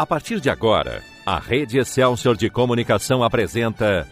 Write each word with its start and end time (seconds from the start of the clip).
A 0.00 0.06
partir 0.06 0.40
de 0.40 0.48
agora, 0.48 1.02
a 1.26 1.38
Rede 1.38 1.78
Excelsior 1.78 2.34
de 2.34 2.48
Comunicação 2.48 3.22
apresenta 3.22 4.08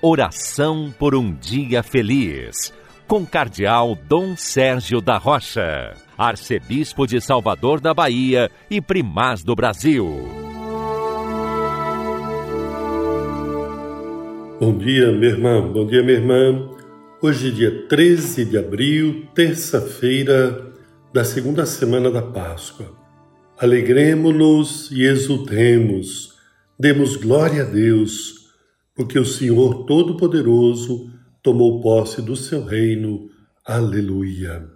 Oração 0.00 0.94
por 0.96 1.16
um 1.16 1.34
Dia 1.34 1.82
Feliz, 1.82 2.72
com 3.08 3.26
Cardeal 3.26 3.98
Dom 4.08 4.36
Sérgio 4.36 5.00
da 5.00 5.18
Rocha, 5.18 5.94
Arcebispo 6.16 7.08
de 7.08 7.20
Salvador 7.20 7.80
da 7.80 7.92
Bahia 7.92 8.52
e 8.70 8.80
Primaz 8.80 9.42
do 9.42 9.56
Brasil. 9.56 10.06
Bom 14.60 14.78
dia, 14.78 15.10
meu 15.10 15.28
irmão, 15.28 15.72
bom 15.72 15.84
dia, 15.84 16.04
minha 16.04 16.18
irmã. 16.18 16.70
Hoje, 17.20 17.50
dia 17.50 17.88
13 17.88 18.44
de 18.44 18.56
abril, 18.56 19.26
terça-feira 19.34 20.72
da 21.12 21.24
segunda 21.24 21.66
semana 21.66 22.12
da 22.12 22.22
Páscoa. 22.22 23.01
Alegremos-nos 23.62 24.90
e 24.90 25.04
exultemos, 25.04 26.34
demos 26.76 27.14
glória 27.14 27.62
a 27.62 27.64
Deus, 27.64 28.48
porque 28.92 29.16
o 29.16 29.24
Senhor 29.24 29.84
Todo-Poderoso 29.84 31.08
tomou 31.40 31.80
posse 31.80 32.20
do 32.20 32.34
seu 32.34 32.64
reino. 32.64 33.30
Aleluia. 33.64 34.68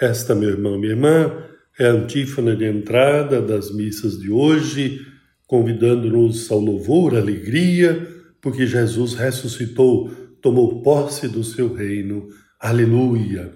Esta, 0.00 0.34
meu 0.34 0.48
irmão, 0.48 0.78
minha 0.78 0.92
irmã, 0.92 1.44
é 1.78 1.86
a 1.86 1.92
antífona 1.92 2.56
de 2.56 2.64
entrada 2.64 3.42
das 3.42 3.70
missas 3.70 4.18
de 4.18 4.30
hoje, 4.30 5.06
convidando-nos 5.46 6.50
ao 6.50 6.60
louvor, 6.60 7.14
alegria, 7.14 8.08
porque 8.40 8.66
Jesus 8.66 9.12
ressuscitou, 9.12 10.08
tomou 10.40 10.80
posse 10.80 11.28
do 11.28 11.44
seu 11.44 11.74
reino. 11.74 12.28
Aleluia. 12.58 13.52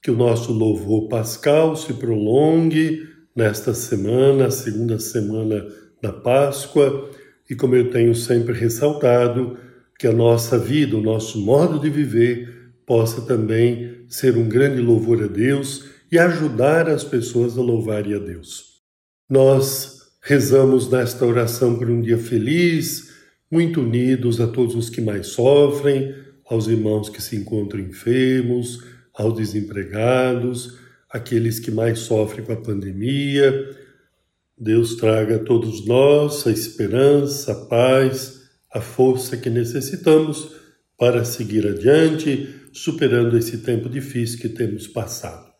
Que 0.00 0.12
o 0.12 0.16
nosso 0.16 0.52
louvor 0.52 1.08
pascal 1.08 1.74
se 1.74 1.92
prolongue 1.94 3.10
nesta 3.34 3.74
semana, 3.74 4.46
a 4.46 4.50
segunda 4.50 4.98
semana 4.98 5.66
da 6.02 6.12
Páscoa, 6.12 7.10
e 7.48 7.54
como 7.54 7.74
eu 7.74 7.90
tenho 7.90 8.14
sempre 8.14 8.52
ressaltado, 8.52 9.56
que 9.98 10.06
a 10.06 10.12
nossa 10.12 10.58
vida, 10.58 10.96
o 10.96 11.02
nosso 11.02 11.40
modo 11.40 11.78
de 11.78 11.88
viver, 11.88 12.72
possa 12.84 13.22
também 13.22 14.04
ser 14.08 14.36
um 14.36 14.48
grande 14.48 14.80
louvor 14.80 15.22
a 15.22 15.26
Deus 15.26 15.84
e 16.10 16.18
ajudar 16.18 16.88
as 16.88 17.04
pessoas 17.04 17.56
a 17.56 17.62
louvarem 17.62 18.14
a 18.14 18.18
Deus. 18.18 18.80
Nós 19.30 20.02
rezamos 20.22 20.90
nesta 20.90 21.24
oração 21.24 21.78
por 21.78 21.88
um 21.88 22.00
dia 22.00 22.18
feliz, 22.18 23.12
muito 23.50 23.80
unidos 23.80 24.40
a 24.40 24.46
todos 24.46 24.74
os 24.74 24.90
que 24.90 25.00
mais 25.00 25.28
sofrem, 25.28 26.14
aos 26.48 26.66
irmãos 26.66 27.08
que 27.08 27.22
se 27.22 27.36
encontram 27.36 27.80
enfermos, 27.80 28.84
aos 29.14 29.34
desempregados, 29.34 30.78
aqueles 31.12 31.60
que 31.60 31.70
mais 31.70 32.00
sofrem 32.00 32.44
com 32.44 32.52
a 32.52 32.56
pandemia. 32.56 33.76
Deus 34.58 34.96
traga 34.96 35.36
a 35.36 35.38
todos 35.38 35.86
nós 35.86 36.46
a 36.46 36.50
esperança, 36.50 37.52
a 37.52 37.66
paz, 37.66 38.42
a 38.72 38.80
força 38.80 39.36
que 39.36 39.50
necessitamos 39.50 40.54
para 40.98 41.24
seguir 41.24 41.66
adiante, 41.66 42.48
superando 42.72 43.36
esse 43.36 43.58
tempo 43.58 43.88
difícil 43.88 44.38
que 44.38 44.48
temos 44.48 44.86
passado. 44.86 45.52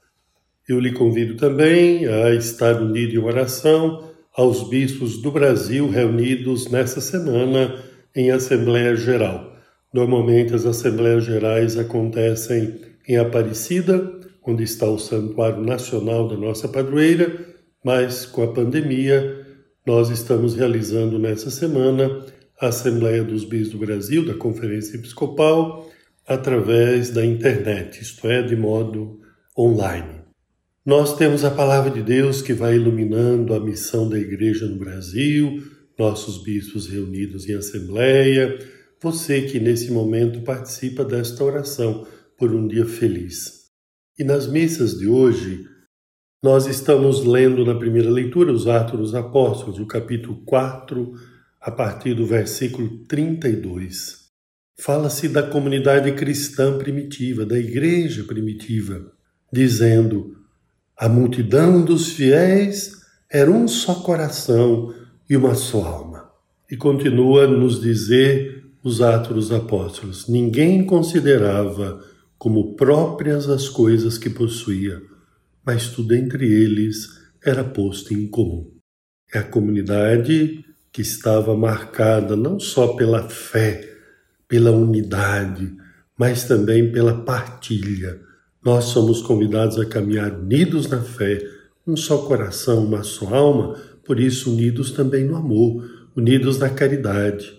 Eu 0.69 0.78
lhe 0.78 0.92
convido 0.92 1.36
também 1.36 2.06
a 2.06 2.33
estar 2.33 2.80
unido 2.80 3.14
em 3.14 3.19
oração 3.19 4.11
aos 4.34 4.69
bispos 4.69 5.20
do 5.20 5.30
Brasil 5.30 5.91
reunidos 5.91 6.70
nessa 6.70 7.00
semana 7.00 7.83
em 8.14 8.30
Assembleia 8.30 8.95
Geral. 8.95 9.53
Normalmente 9.92 10.55
as 10.55 10.64
Assembleias 10.64 11.25
Gerais 11.25 11.77
acontecem 11.77 12.80
em 13.06 13.17
Aparecida, 13.17 14.22
onde 14.47 14.65
está 14.65 14.87
o 14.87 14.98
Santuário 14.98 15.62
Nacional 15.62 16.29
da 16.29 16.37
nossa 16.37 16.69
padroeira, 16.69 17.47
mas 17.85 18.27
com 18.27 18.43
a 18.43 18.53
pandemia, 18.53 19.47
nós 19.87 20.11
estamos 20.11 20.55
realizando 20.55 21.19
nessa 21.19 21.51
semana 21.51 22.25
a 22.61 22.69
Assembleia 22.69 23.25
dos 23.25 23.45
Bis 23.45 23.70
do 23.70 23.79
Brasil, 23.79 24.25
da 24.25 24.35
Conferência 24.35 24.97
Episcopal, 24.97 25.91
através 26.27 27.11
da 27.11 27.25
internet, 27.25 28.01
isto 28.01 28.27
é, 28.29 28.42
de 28.42 28.55
modo 28.55 29.20
online. 29.58 30.23
Nós 30.85 31.17
temos 31.17 31.45
a 31.45 31.51
palavra 31.51 31.91
de 31.91 32.02
Deus 32.02 32.42
que 32.42 32.52
vai 32.52 32.77
iluminando 32.77 33.55
a 33.55 33.61
missão 33.61 34.08
da 34.08 34.19
Igreja 34.19 34.67
no 34.67 34.77
Brasil, 34.77 35.63
nossos 35.98 36.42
bispos 36.42 36.89
reunidos 36.89 37.48
em 37.48 37.55
assembleia, 37.55 38.58
você 39.01 39.42
que 39.42 39.61
nesse 39.61 39.91
momento 39.91 40.42
participa 40.42 41.05
desta 41.05 41.42
oração 41.45 42.07
por 42.39 42.52
um 42.52 42.67
dia 42.67 42.86
feliz. 42.86 43.61
E 44.18 44.24
nas 44.24 44.46
missas 44.46 44.98
de 44.98 45.06
hoje, 45.06 45.64
nós 46.45 46.67
estamos 46.67 47.24
lendo 47.24 47.64
na 47.64 47.74
primeira 47.74 48.11
leitura 48.11 48.52
os 48.52 48.67
Atos 48.67 48.98
dos 48.98 49.14
Apóstolos, 49.14 49.78
o 49.78 49.86
capítulo 49.86 50.42
4, 50.45 51.14
a 51.58 51.70
partir 51.70 52.12
do 52.12 52.27
versículo 52.27 52.98
32. 53.08 54.27
Fala-se 54.78 55.30
da 55.30 55.42
comunidade 55.42 56.12
cristã 56.12 56.77
primitiva, 56.77 57.46
da 57.46 57.58
igreja 57.58 58.24
primitiva, 58.24 59.12
dizendo: 59.51 60.36
a 60.95 61.08
multidão 61.08 61.83
dos 61.83 62.08
fiéis 62.08 63.01
era 63.30 63.51
um 63.51 63.67
só 63.67 63.95
coração 63.95 64.95
e 65.28 65.34
uma 65.39 65.55
só 65.55 65.84
alma. 65.84 66.30
E 66.70 66.77
continua 66.77 67.46
nos 67.46 67.80
dizer 67.80 68.62
os 68.84 69.01
Atos 69.01 69.34
dos 69.34 69.52
Apóstolos: 69.52 70.28
ninguém 70.28 70.84
considerava 70.84 72.11
como 72.42 72.75
próprias 72.75 73.48
as 73.48 73.69
coisas 73.69 74.19
que 74.19 74.29
possuía, 74.29 75.01
mas 75.64 75.91
tudo 75.91 76.13
entre 76.13 76.45
eles 76.45 77.07
era 77.41 77.63
posto 77.63 78.13
em 78.13 78.27
comum. 78.27 78.69
É 79.33 79.39
a 79.39 79.45
comunidade 79.45 80.64
que 80.91 81.02
estava 81.02 81.57
marcada 81.57 82.35
não 82.35 82.58
só 82.58 82.95
pela 82.95 83.29
fé, 83.29 83.89
pela 84.48 84.73
unidade, 84.73 85.73
mas 86.19 86.42
também 86.42 86.91
pela 86.91 87.23
partilha. 87.23 88.20
Nós 88.61 88.86
somos 88.86 89.23
convidados 89.23 89.79
a 89.79 89.86
caminhar 89.86 90.33
unidos 90.33 90.89
na 90.89 91.01
fé, 91.01 91.39
um 91.86 91.97
só 91.97 92.27
coração, 92.27 92.85
uma 92.85 93.05
só 93.05 93.33
alma, 93.33 93.77
por 94.05 94.19
isso 94.19 94.51
unidos 94.51 94.91
também 94.91 95.25
no 95.25 95.36
amor, 95.36 96.08
unidos 96.17 96.58
na 96.58 96.70
caridade. 96.70 97.57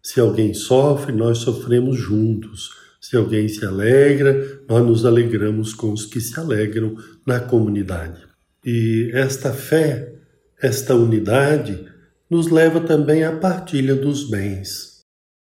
Se 0.00 0.20
alguém 0.20 0.54
sofre, 0.54 1.10
nós 1.10 1.38
sofremos 1.38 1.98
juntos. 1.98 2.81
Se 3.02 3.16
alguém 3.16 3.48
se 3.48 3.64
alegra, 3.66 4.62
nós 4.68 4.86
nos 4.86 5.04
alegramos 5.04 5.74
com 5.74 5.92
os 5.92 6.06
que 6.06 6.20
se 6.20 6.38
alegram 6.38 6.96
na 7.26 7.40
comunidade. 7.40 8.22
E 8.64 9.10
esta 9.12 9.52
fé, 9.52 10.14
esta 10.62 10.94
unidade, 10.94 11.84
nos 12.30 12.48
leva 12.48 12.80
também 12.80 13.24
à 13.24 13.32
partilha 13.36 13.96
dos 13.96 14.30
bens. 14.30 15.00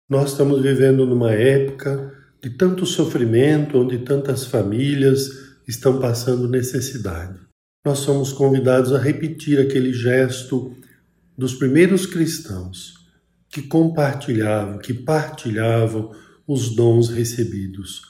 Nós 0.09 0.33
estamos 0.33 0.61
vivendo 0.61 1.07
numa 1.07 1.33
época 1.33 2.13
de 2.43 2.51
tanto 2.51 2.85
sofrimento, 2.85 3.79
onde 3.79 4.01
tantas 4.01 4.45
famílias 4.45 5.31
estão 5.67 5.99
passando 5.99 6.49
necessidade. 6.49 7.41
Nós 7.85 8.01
somos 8.01 8.33
convidados 8.35 8.93
a 8.93 8.99
repetir 8.99 9.59
aquele 9.59 9.95
gesto 9.95 10.77
dos 11.37 11.55
primeiros 11.55 12.05
cristãos 12.05 12.95
que 13.49 13.63
compartilhavam, 13.63 14.79
que 14.79 14.93
partilhavam 14.93 16.13
os 16.47 16.75
dons 16.75 17.09
recebidos. 17.09 18.03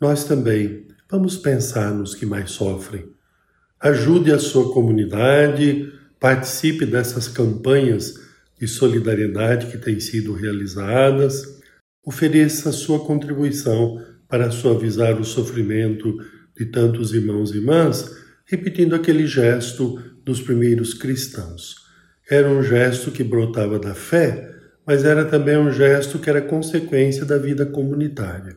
Nós 0.00 0.24
também 0.24 0.86
vamos 1.10 1.36
pensar 1.36 1.92
nos 1.92 2.14
que 2.14 2.26
mais 2.26 2.50
sofrem. 2.50 3.08
Ajude 3.80 4.30
a 4.32 4.38
sua 4.38 4.72
comunidade, 4.72 5.92
participe 6.18 6.84
dessas 6.84 7.26
campanhas 7.28 8.14
de 8.60 8.68
solidariedade 8.68 9.66
que 9.66 9.78
têm 9.78 9.98
sido 9.98 10.34
realizadas, 10.34 11.58
ofereça 12.04 12.70
sua 12.72 13.00
contribuição 13.00 14.04
para 14.28 14.50
suavizar 14.50 15.18
o 15.18 15.24
sofrimento 15.24 16.18
de 16.56 16.66
tantos 16.66 17.14
irmãos 17.14 17.52
e 17.52 17.56
irmãs, 17.56 18.14
repetindo 18.44 18.94
aquele 18.94 19.26
gesto 19.26 19.98
dos 20.24 20.42
primeiros 20.42 20.92
cristãos. 20.92 21.76
Era 22.30 22.48
um 22.48 22.62
gesto 22.62 23.10
que 23.10 23.24
brotava 23.24 23.78
da 23.78 23.94
fé, 23.94 24.59
mas 24.90 25.04
era 25.04 25.24
também 25.24 25.56
um 25.56 25.70
gesto 25.70 26.18
que 26.18 26.28
era 26.28 26.42
consequência 26.42 27.24
da 27.24 27.38
vida 27.38 27.64
comunitária. 27.64 28.56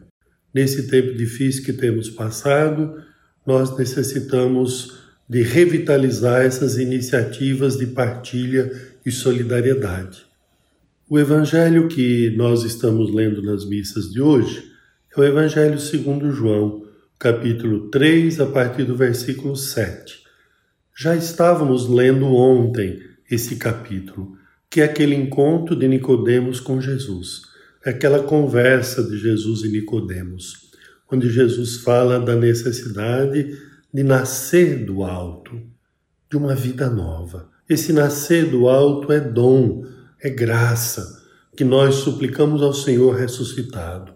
Nesse 0.51 0.87
tempo 0.87 1.13
difícil 1.13 1.63
que 1.63 1.71
temos 1.71 2.09
passado, 2.09 2.99
nós 3.45 3.77
necessitamos 3.77 4.97
de 5.29 5.43
revitalizar 5.43 6.41
essas 6.41 6.79
iniciativas 6.79 7.77
de 7.77 7.85
partilha 7.85 8.71
e 9.05 9.11
solidariedade. 9.11 10.25
O 11.07 11.19
evangelho 11.19 11.87
que 11.87 12.31
nós 12.35 12.63
estamos 12.63 13.13
lendo 13.13 13.43
nas 13.43 13.63
missas 13.63 14.09
de 14.09 14.19
hoje 14.19 14.71
é 15.15 15.21
o 15.21 15.23
Evangelho 15.23 15.77
segundo 15.77 16.31
João, 16.31 16.83
capítulo 17.19 17.91
3, 17.91 18.39
a 18.39 18.47
partir 18.47 18.85
do 18.85 18.95
versículo 18.95 19.55
7. 19.55 20.23
Já 20.97 21.15
estávamos 21.15 21.87
lendo 21.87 22.25
ontem 22.25 22.99
esse 23.29 23.57
capítulo 23.57 24.41
que 24.73 24.81
é 24.81 24.85
aquele 24.85 25.13
encontro 25.13 25.75
de 25.75 25.87
Nicodemos 25.87 26.59
com 26.59 26.81
Jesus, 26.81 27.43
aquela 27.85 28.23
conversa 28.23 29.03
de 29.03 29.19
Jesus 29.19 29.61
e 29.61 29.69
Nicodemos, 29.69 30.71
onde 31.11 31.29
Jesus 31.29 31.77
fala 31.77 32.19
da 32.19 32.35
necessidade 32.35 33.55
de 33.93 34.01
nascer 34.01 34.83
do 34.83 35.03
alto, 35.03 35.61
de 36.27 36.35
uma 36.35 36.55
vida 36.55 36.89
nova. 36.89 37.51
Esse 37.69 37.93
nascer 37.93 38.49
do 38.49 38.67
alto 38.67 39.13
é 39.13 39.19
dom, 39.19 39.85
é 40.19 40.31
graça, 40.31 41.21
que 41.55 41.63
nós 41.63 41.97
suplicamos 41.97 42.63
ao 42.63 42.73
Senhor 42.73 43.15
ressuscitado, 43.15 44.13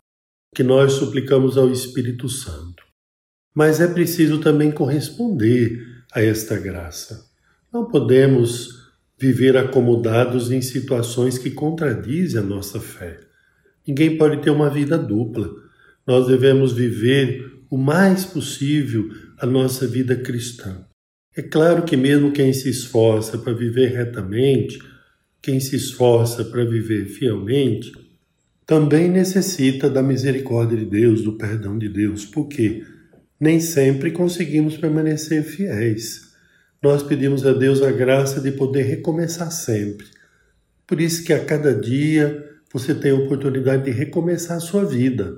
que 0.55 0.63
nós 0.63 0.93
suplicamos 0.93 1.55
ao 1.55 1.69
Espírito 1.69 2.27
Santo. 2.27 2.83
Mas 3.53 3.79
é 3.79 3.85
preciso 3.85 4.39
também 4.39 4.71
corresponder 4.71 5.85
a 6.11 6.19
esta 6.19 6.57
graça. 6.57 7.29
Não 7.71 7.85
podemos 7.85 8.76
viver 9.17 9.57
acomodados 9.57 10.51
em 10.51 10.61
situações 10.61 11.37
que 11.37 11.49
contradizem 11.49 12.39
a 12.39 12.43
nossa 12.43 12.79
fé. 12.79 13.19
Ninguém 13.87 14.17
pode 14.17 14.41
ter 14.41 14.49
uma 14.49 14.69
vida 14.69 14.97
dupla. 14.97 15.49
Nós 16.05 16.27
devemos 16.27 16.73
viver 16.73 17.53
o 17.69 17.77
mais 17.77 18.25
possível 18.25 19.09
a 19.39 19.45
nossa 19.45 19.87
vida 19.87 20.15
cristã. 20.15 20.85
É 21.35 21.41
claro 21.41 21.83
que, 21.83 21.95
mesmo 21.95 22.31
quem 22.31 22.51
se 22.51 22.69
esforça 22.69 23.37
para 23.37 23.53
viver 23.53 23.89
retamente, 23.89 24.79
quem 25.41 25.59
se 25.59 25.75
esforça 25.75 26.43
para 26.43 26.65
viver 26.65 27.05
fielmente, 27.05 27.91
também 28.65 29.09
necessita 29.09 29.89
da 29.89 30.03
misericórdia 30.03 30.77
de 30.77 30.85
Deus, 30.85 31.21
do 31.21 31.33
perdão 31.33 31.77
de 31.77 31.87
Deus, 31.87 32.25
porque 32.25 32.83
nem 33.39 33.59
sempre 33.59 34.11
conseguimos 34.11 34.75
permanecer 34.75 35.43
fiéis. 35.43 36.26
Nós 36.81 37.01
pedimos 37.01 37.45
a 37.45 37.53
Deus 37.53 37.81
a 37.81 37.91
graça 37.91 38.39
de 38.39 38.51
poder 38.51 38.83
recomeçar 38.83 39.51
sempre. 39.51 40.05
Por 40.85 41.01
isso 41.01 41.23
que 41.23 41.33
a 41.33 41.43
cada 41.43 41.73
dia 41.73 42.45
você 42.71 42.93
tem 42.93 43.11
a 43.11 43.15
oportunidade 43.15 43.85
de 43.85 43.91
recomeçar 43.91 44.57
a 44.57 44.61
sua 44.61 44.85
vida. 44.85 45.35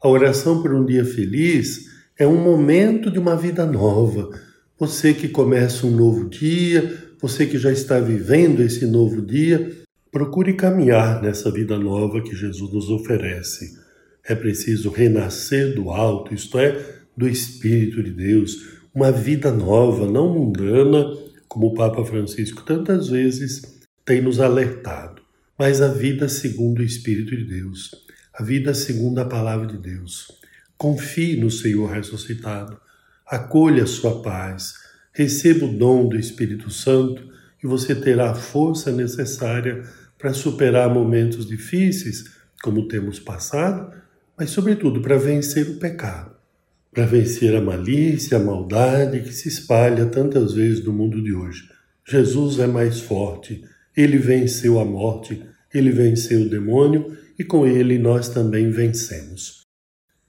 A 0.00 0.08
oração 0.08 0.60
por 0.60 0.74
um 0.74 0.84
dia 0.84 1.04
feliz 1.04 1.90
é 2.18 2.26
um 2.26 2.42
momento 2.42 3.10
de 3.10 3.18
uma 3.18 3.36
vida 3.36 3.64
nova. 3.64 4.30
Você 4.78 5.14
que 5.14 5.28
começa 5.28 5.86
um 5.86 5.90
novo 5.90 6.28
dia, 6.28 6.98
você 7.20 7.46
que 7.46 7.56
já 7.56 7.72
está 7.72 7.98
vivendo 7.98 8.60
esse 8.60 8.84
novo 8.84 9.22
dia, 9.22 9.70
procure 10.10 10.52
caminhar 10.52 11.22
nessa 11.22 11.50
vida 11.50 11.78
nova 11.78 12.20
que 12.20 12.36
Jesus 12.36 12.72
nos 12.72 12.90
oferece. 12.90 13.78
É 14.24 14.34
preciso 14.34 14.90
renascer 14.90 15.74
do 15.74 15.90
alto, 15.90 16.34
isto 16.34 16.58
é, 16.58 16.78
do 17.16 17.28
Espírito 17.28 18.02
de 18.02 18.10
Deus, 18.10 18.81
uma 18.94 19.10
vida 19.10 19.50
nova, 19.50 20.06
não 20.06 20.34
mundana, 20.34 21.04
como 21.48 21.68
o 21.68 21.74
Papa 21.74 22.04
Francisco 22.04 22.62
tantas 22.62 23.08
vezes 23.08 23.62
tem 24.04 24.20
nos 24.20 24.40
alertado, 24.40 25.22
mas 25.58 25.80
a 25.80 25.88
vida 25.88 26.28
segundo 26.28 26.80
o 26.80 26.84
Espírito 26.84 27.36
de 27.36 27.44
Deus, 27.44 27.90
a 28.34 28.42
vida 28.42 28.74
segundo 28.74 29.18
a 29.18 29.24
palavra 29.24 29.66
de 29.66 29.78
Deus. 29.78 30.28
Confie 30.76 31.36
no 31.36 31.50
Senhor 31.50 31.90
ressuscitado, 31.90 32.78
acolha 33.26 33.84
a 33.84 33.86
sua 33.86 34.20
paz, 34.20 34.74
receba 35.12 35.64
o 35.64 35.76
dom 35.76 36.08
do 36.08 36.18
Espírito 36.18 36.70
Santo 36.70 37.30
e 37.62 37.66
você 37.66 37.94
terá 37.94 38.32
a 38.32 38.34
força 38.34 38.90
necessária 38.90 39.84
para 40.18 40.34
superar 40.34 40.92
momentos 40.92 41.46
difíceis, 41.46 42.24
como 42.62 42.88
temos 42.88 43.18
passado, 43.18 43.92
mas, 44.36 44.50
sobretudo, 44.50 45.00
para 45.00 45.16
vencer 45.16 45.68
o 45.68 45.78
pecado, 45.78 46.34
para 46.92 47.06
vencer 47.06 47.56
a 47.56 47.60
malícia, 47.60 48.36
a 48.36 48.40
maldade 48.40 49.20
que 49.20 49.32
se 49.32 49.48
espalha 49.48 50.06
tantas 50.06 50.52
vezes 50.52 50.84
no 50.84 50.92
mundo 50.92 51.22
de 51.22 51.32
hoje. 51.32 51.68
Jesus 52.06 52.58
é 52.58 52.66
mais 52.66 53.00
forte, 53.00 53.64
ele 53.96 54.18
venceu 54.18 54.78
a 54.78 54.84
morte, 54.84 55.42
ele 55.72 55.90
venceu 55.90 56.42
o 56.42 56.48
demônio 56.48 57.16
e 57.38 57.42
com 57.42 57.66
ele 57.66 57.98
nós 57.98 58.28
também 58.28 58.70
vencemos. 58.70 59.62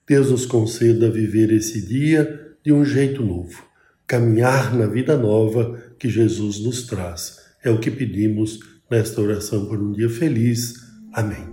Deus 0.07 0.31
nos 0.31 0.45
conceda 0.45 1.11
viver 1.11 1.51
esse 1.51 1.85
dia 1.85 2.55
de 2.63 2.71
um 2.71 2.85
jeito 2.85 3.23
novo 3.23 3.73
caminhar 4.07 4.75
na 4.75 4.85
vida 4.85 5.17
nova 5.17 5.81
que 5.97 6.09
Jesus 6.09 6.59
nos 6.59 6.83
traz. 6.83 7.39
É 7.63 7.69
o 7.69 7.79
que 7.79 7.89
pedimos 7.89 8.59
nesta 8.89 9.21
oração 9.21 9.65
por 9.65 9.81
um 9.81 9.91
dia 9.91 10.09
feliz. 10.09 10.75
Amém. 11.13 11.52